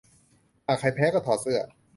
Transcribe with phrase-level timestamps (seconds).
[0.65, 1.59] หากใครแพ้ก็ถอดเสื้อ